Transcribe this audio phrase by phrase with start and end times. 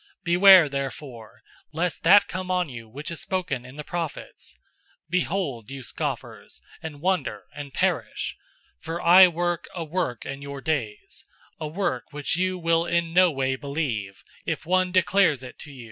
[0.21, 1.41] 013:040 Beware therefore,
[1.73, 4.55] lest that come on you which is spoken in the prophets:
[5.11, 8.35] 013:041 'Behold, you scoffers, and wonder, and perish;
[8.79, 11.23] for I work a work in your days,
[11.59, 15.79] a work which you will in no way believe, if one declares it to you.'"